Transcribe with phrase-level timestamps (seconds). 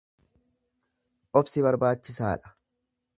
[1.43, 2.55] Obsi barbaachisaadha.